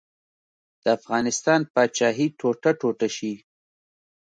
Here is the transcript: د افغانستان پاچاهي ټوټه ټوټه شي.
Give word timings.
د 0.83 0.85
افغانستان 0.97 1.61
پاچاهي 1.73 2.27
ټوټه 2.39 2.71
ټوټه 2.79 3.07
شي. 3.17 3.33